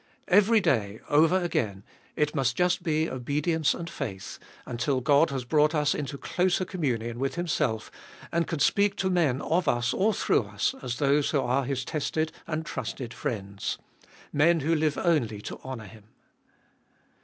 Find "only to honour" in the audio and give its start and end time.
14.97-15.85